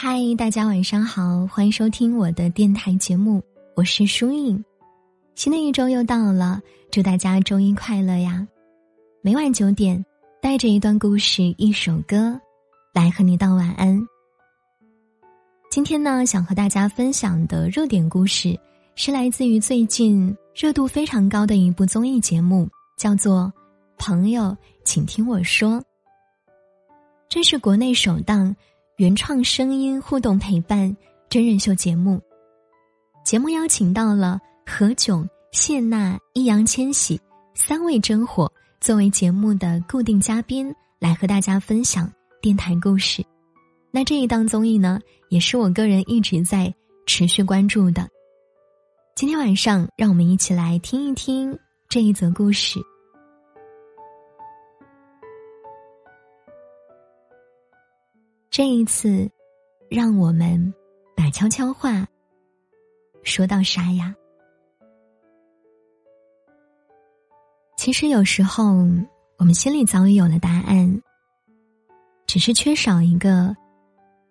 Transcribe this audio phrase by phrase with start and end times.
[0.00, 3.42] 嗨，大家晚上好，欢迎收听我的电台节目，
[3.74, 4.64] 我是舒颖。
[5.34, 8.46] 新的一周又到了，祝大家周一快乐呀！
[9.22, 10.06] 每晚九点，
[10.40, 12.40] 带着一段故事、一首歌，
[12.94, 14.00] 来和你道晚安。
[15.68, 18.56] 今天呢，想和大家分享的热点故事，
[18.94, 23.52] 是来自于最近热度非常高的一部综艺节目，叫做
[23.98, 25.70] 《朋友，请听我说》。
[27.28, 28.54] 这是国内首档。
[28.98, 30.96] 原创声音互动陪伴
[31.30, 32.20] 真人秀节目，
[33.24, 37.20] 节目邀请到了何炅、谢娜、易烊千玺
[37.54, 42.12] 三位真火作为节目的固定嘉宾，来和大家分享
[42.42, 43.24] 电台故事。
[43.92, 46.74] 那这一档综艺呢，也是我个人一直在
[47.06, 48.08] 持续关注的。
[49.14, 51.56] 今天晚上，让我们一起来听一听
[51.88, 52.80] 这一则故事。
[58.58, 59.30] 这一次，
[59.88, 60.74] 让我们
[61.14, 62.04] 把悄悄话
[63.22, 64.12] 说到沙哑。
[67.76, 68.84] 其实有时候，
[69.36, 71.00] 我们心里早已有了答案，
[72.26, 73.56] 只是缺少一个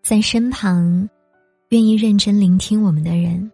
[0.04, 1.10] 在身旁
[1.70, 3.50] 愿意认真聆听我们的人。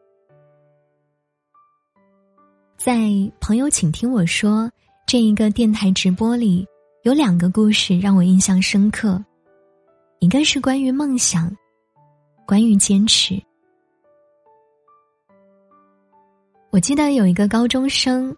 [2.78, 2.98] 在
[3.40, 4.72] 朋友，请听我说
[5.06, 6.66] 这一个电台直播里，
[7.04, 9.24] 有两个故事让我印象深刻。
[10.24, 11.54] 一个是关于梦想，
[12.46, 13.38] 关于坚持。
[16.72, 18.34] 我记得有一个高中生，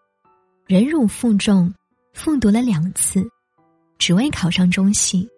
[0.66, 1.72] 忍辱负重，
[2.12, 3.24] 复读了两次，
[4.00, 5.30] 只为考上中戏。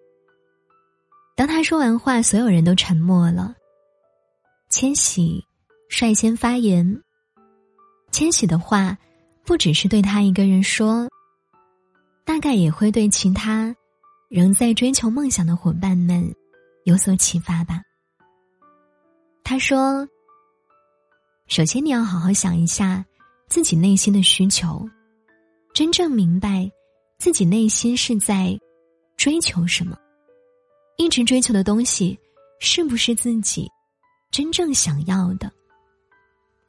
[1.36, 3.54] 当他说完话，所有人都沉默了。
[4.70, 5.44] 千玺
[5.90, 7.04] 率先发言。
[8.10, 8.98] 千玺的话，
[9.44, 11.10] 不只是对他一个人说，
[12.24, 13.76] 大概也会对其他。
[14.30, 16.36] 仍在追求梦想的伙伴们
[16.84, 17.82] 有所启发吧。
[19.42, 20.06] 他说
[21.48, 23.06] ：“首先，你要好好想一下
[23.48, 24.86] 自己内心的需求，
[25.74, 26.70] 真正明白
[27.18, 28.60] 自己内心是在
[29.16, 29.98] 追求什么，
[30.98, 32.20] 一直追求的东西
[32.60, 33.72] 是不是自己
[34.30, 35.50] 真正想要的。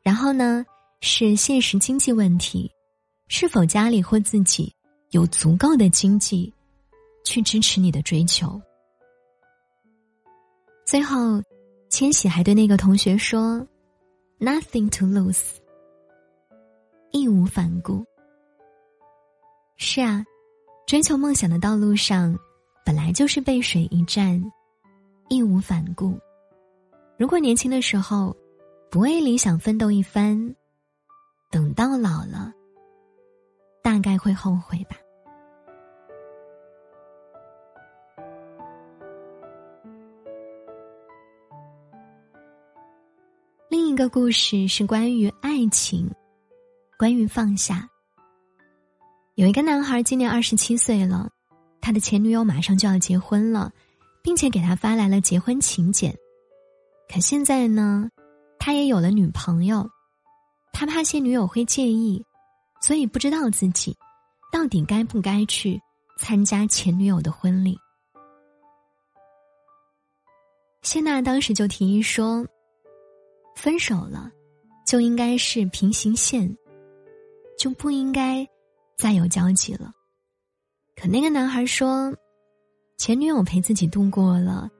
[0.01, 0.65] 然后呢，
[1.01, 2.71] 是现实经济问题，
[3.27, 4.73] 是否家里或自己
[5.11, 6.55] 有足够的经济。”
[7.25, 8.61] 去支持你的追求。
[10.85, 11.43] 最后，
[11.91, 13.67] 千玺还对那个同学说
[14.39, 15.57] ：“Nothing to lose，
[17.11, 18.05] 义无反顾。”
[19.77, 20.25] 是啊，
[20.87, 22.39] 追求梦想的道路上，
[22.85, 24.43] 本来就是背水一战，
[25.29, 26.19] 义无反顾。
[27.19, 28.35] 如果年轻的时候
[28.91, 30.55] 不为理想奋斗一番，
[31.51, 32.53] 等到老了，
[33.83, 34.97] 大概会后悔吧。
[43.71, 46.11] 另一个故事是关于爱情，
[46.99, 47.87] 关于放下。
[49.35, 51.31] 有一个男孩今年二十七岁了，
[51.79, 53.71] 他的前女友马上就要结婚了，
[54.23, 56.17] 并且给他发来了结婚请柬。
[57.13, 58.09] 可现在呢，
[58.59, 59.87] 他也有了女朋友，
[60.73, 62.25] 他怕前女友会介意，
[62.81, 63.95] 所以不知道自己
[64.51, 65.79] 到底该不该去
[66.19, 67.77] 参加前女友的婚礼。
[70.81, 72.47] 谢娜当时就提议说。
[73.59, 74.31] 分手了，
[74.87, 76.57] 就应该是平行线，
[77.59, 78.49] 就不应该
[78.97, 79.93] 再有交集了。
[80.95, 82.15] 可那个男孩说，
[82.99, 84.71] 前女友陪自己度过了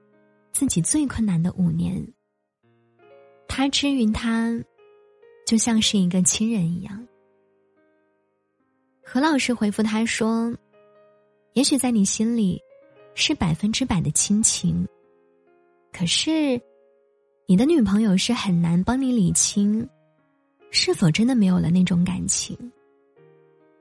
[0.53, 2.01] 自己最困难的五年，
[3.49, 4.49] 他支援他，
[5.45, 7.05] 就像是一个亲人一样。
[9.03, 10.55] 何老师回复他说
[11.51, 12.61] ：“也许在你心里
[13.13, 14.87] 是百分之百的亲情，
[15.91, 16.59] 可是。”
[17.49, 19.89] 你的女朋友是很难帮你理清，
[20.69, 22.55] 是否真的没有了那种感情。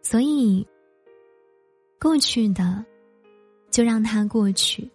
[0.01, 0.67] 所以，
[2.01, 2.83] 过去的
[3.71, 4.91] 就让它过去。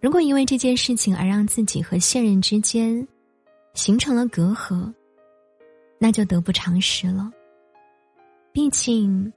[0.00, 3.04] 如果因为这件事情而让自己和现任之间
[3.74, 4.94] 形成了隔阂，
[5.98, 7.28] 那就得不偿失了。
[8.52, 9.32] 毕竟，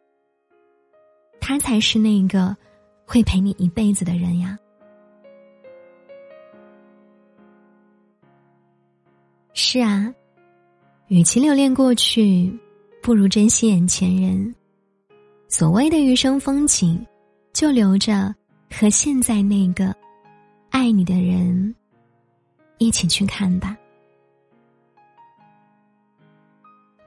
[1.42, 2.56] 他才是那个
[3.04, 4.60] 会陪你一辈子的人呀。
[9.54, 10.14] 是啊，
[11.08, 12.52] 与其留恋过去，
[13.02, 14.54] 不如珍惜眼前人。
[15.48, 17.06] 所谓的余生风景，
[17.54, 18.34] 就留着
[18.72, 19.96] 和现在那个
[20.72, 21.76] 爱你的人
[22.80, 23.78] 一起去看吧。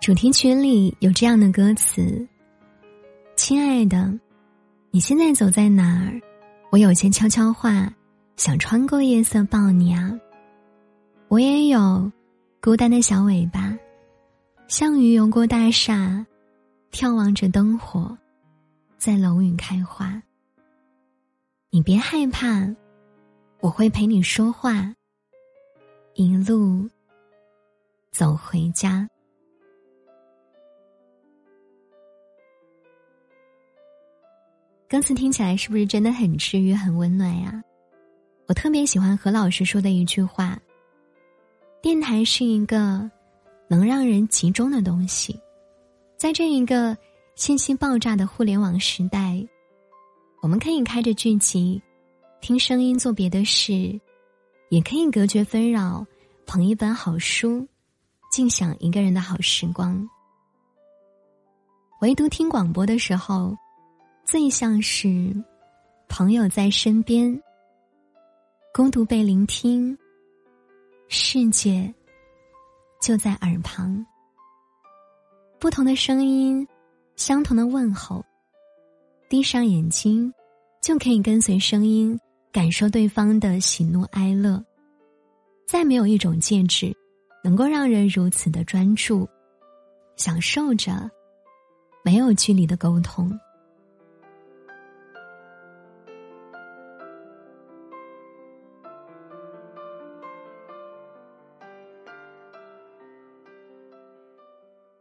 [0.01, 2.25] 主题曲里有这样的歌词
[3.35, 4.17] ：“亲爱的，
[4.93, 6.21] 你现在走在哪儿？
[6.71, 7.93] 我有些悄悄话，
[8.37, 10.17] 想穿过夜色抱你啊。”
[11.27, 12.13] 我也有
[12.61, 13.79] 孤单的小尾巴，
[14.67, 16.27] 像鱼游过大厦，
[16.91, 18.17] 眺望着灯火，
[18.99, 20.21] 在楼宇开花。
[21.71, 22.75] 你别害怕，
[23.61, 24.93] 我会陪你说话，
[26.15, 26.89] 一路
[28.11, 29.09] 走回家。
[34.89, 37.63] 歌词听起来是不是真的很治愈、很温暖呀？
[38.49, 40.59] 我特别喜欢何老师说的一句话
[41.87, 43.09] ：“电台是一个
[43.69, 45.41] 能让人集中的东西，
[46.17, 46.99] 在这一个
[47.37, 49.41] 信息爆炸的互联网时代，
[50.43, 51.81] 我们可以开着剧集，
[52.41, 54.01] 听声音做别的事，
[54.69, 56.05] 也可以隔绝纷扰，
[56.45, 57.65] 捧一本好书，
[58.33, 60.11] 静享一个人的好时光。
[62.01, 63.57] 唯独听广播的时候。”
[64.27, 65.33] 最像是
[66.09, 67.41] 朋友在身边，
[68.75, 69.97] 孤独被聆听，
[71.09, 71.93] 世界
[73.01, 74.05] 就在耳旁。
[75.59, 76.67] 不同的声音，
[77.15, 78.25] 相同的问候。
[79.29, 80.33] 闭上眼睛，
[80.81, 82.19] 就可以跟随声音，
[82.53, 84.63] 感受对方的喜怒哀乐。
[85.67, 86.97] 再没有一种介质，
[87.43, 89.29] 能够让人如此的专注，
[90.17, 91.11] 享受着
[92.05, 93.37] 没有距离的沟通。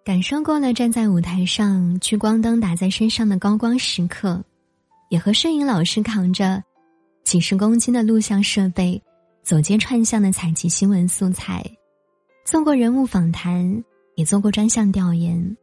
[0.05, 4.39] 感受过了站在舞台上聚光灯打在身上的高光时刻，
[5.09, 6.63] 也和摄影老师扛着
[7.23, 9.01] 几十公斤的录像设备
[9.41, 11.65] 走街串巷的采集新闻素材，
[12.45, 13.83] 做过人物访谈，
[14.15, 15.57] 也做过专项调研，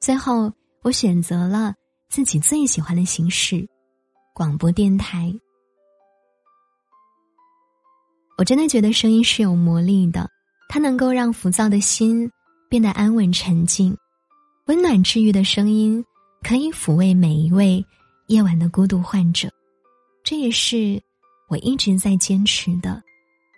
[0.00, 1.74] 最后我选择了
[2.08, 3.68] 自己最喜欢的形式——
[4.32, 5.30] 广播电台。
[8.38, 10.30] 我真的觉得声音是有魔力的，
[10.70, 12.30] 它能够让浮躁的心。
[12.70, 13.98] 变得安稳沉静，
[14.66, 16.04] 温暖治愈的声音
[16.40, 17.84] 可以抚慰每一位
[18.28, 19.52] 夜晚的孤独患者，
[20.22, 21.02] 这也是
[21.48, 23.02] 我一直在坚持的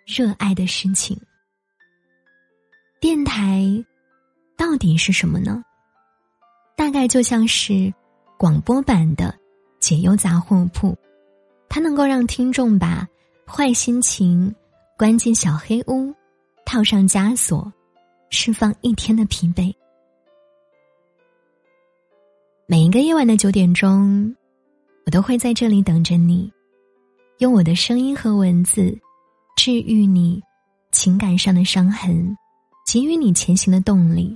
[0.07, 1.15] 热爱的事情。
[3.01, 3.85] 电台
[4.57, 5.63] 到底是什么呢？
[6.75, 7.93] 大概就像是
[8.39, 9.39] 广播版的
[9.79, 10.97] 解忧杂货铺，
[11.69, 13.07] 它能够让听众把
[13.47, 14.55] 坏心情
[14.97, 16.15] 关进小黑屋，
[16.65, 17.71] 套上枷锁。
[18.33, 19.73] 释放一天的疲惫。
[22.67, 24.35] 每一个夜晚的九点钟，
[25.05, 26.51] 我都会在这里等着你，
[27.39, 28.99] 用我的声音和文字
[29.55, 30.43] 治愈你
[30.93, 32.35] 情感上的伤痕，
[32.87, 34.35] 给予你前行的动力。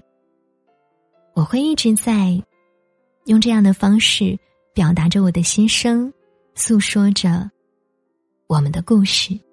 [1.35, 2.39] 我会一直在
[3.25, 4.39] 用这样的方式
[4.75, 6.13] 表达着我的心声，
[6.55, 7.51] 诉说着
[8.47, 9.46] 我们的故事。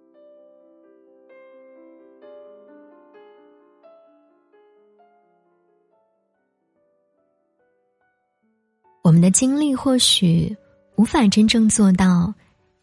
[9.13, 10.57] 我们的经历或许
[10.95, 12.33] 无法真正做到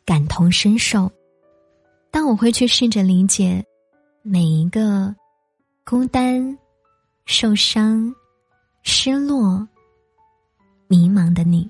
[0.07, 1.11] 感同身受，
[2.09, 3.67] 但我会去试着理解
[4.23, 5.13] 每一个
[5.85, 6.57] 孤单、
[7.25, 8.15] 受伤、
[8.85, 9.67] 失落、
[10.87, 11.69] 迷茫的你。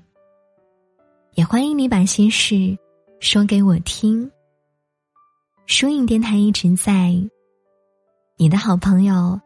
[1.33, 2.77] 也欢迎你把心事
[3.19, 4.31] 说给我听。
[5.65, 7.19] 疏影电台一直在，
[8.37, 9.41] 你的好朋友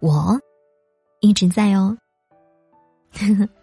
[0.00, 0.38] 我
[1.20, 1.96] 一直在哦。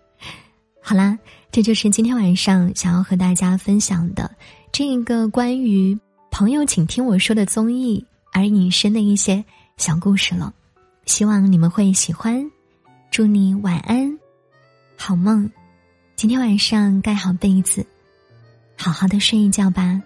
[0.88, 1.18] 好啦，
[1.52, 4.30] 这就是今天晚上想要和大家分享的
[4.72, 6.00] 这一个关于
[6.30, 9.44] 朋友，请听我说的综艺而引申的一些
[9.78, 10.54] 小故事了。
[11.08, 12.52] 希望你们会喜欢，
[13.10, 14.16] 祝你晚安，
[14.96, 15.50] 好梦。
[16.16, 17.84] 今天晚上盖好被子，
[18.78, 20.00] 好好的睡一觉吧。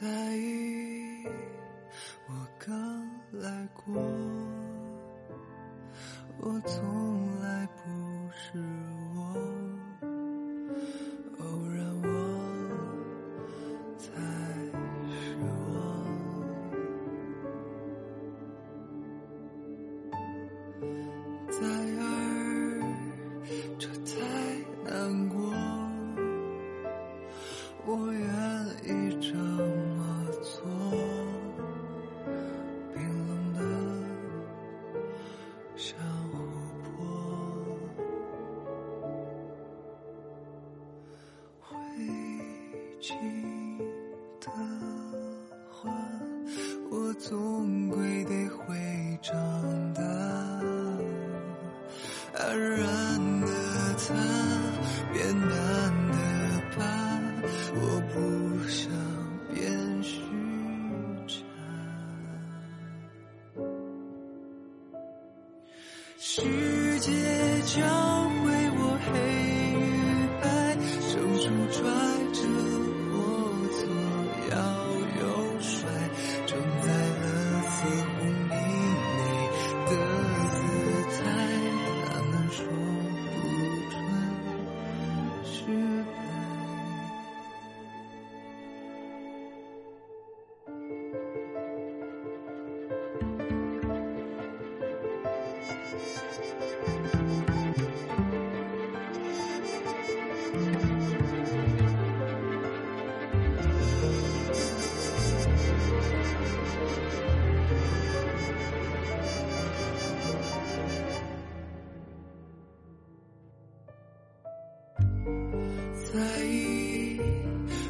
[0.00, 0.69] 在意，
[43.00, 43.14] 记
[44.40, 44.79] 得。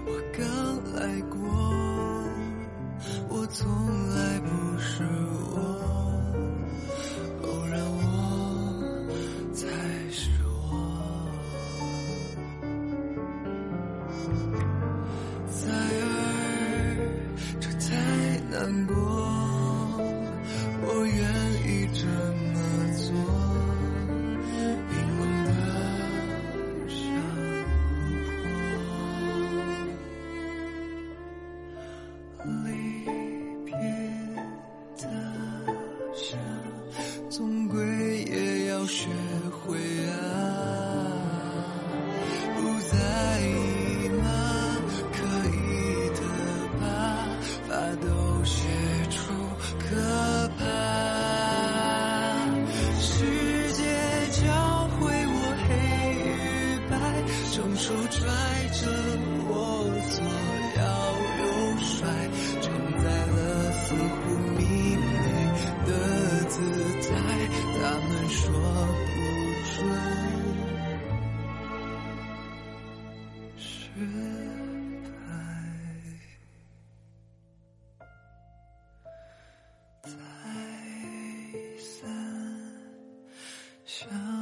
[0.07, 0.45] 我刚
[0.95, 1.39] 来过，
[3.29, 4.00] 我从。
[80.03, 80.11] 再
[81.79, 82.11] 三
[83.85, 84.40] 想